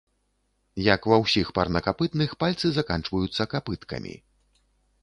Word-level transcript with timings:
Як 0.93 1.01
ва 1.11 1.19
ўсіх 1.25 1.51
парнакапытных, 1.59 2.35
пальцы 2.45 2.67
заканчваюцца 2.79 3.43
капыткамі. 3.55 4.13